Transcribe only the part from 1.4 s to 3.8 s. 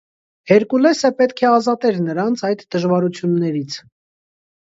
է ազատեր նրանց այդ դժվարություններից։